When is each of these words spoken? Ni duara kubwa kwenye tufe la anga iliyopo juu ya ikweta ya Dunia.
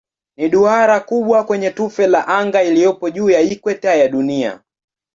Ni 0.37 0.49
duara 0.49 0.99
kubwa 0.99 1.43
kwenye 1.43 1.71
tufe 1.71 2.07
la 2.07 2.27
anga 2.27 2.63
iliyopo 2.63 3.09
juu 3.09 3.29
ya 3.29 3.41
ikweta 3.41 3.95
ya 3.95 4.07
Dunia. 4.07 4.61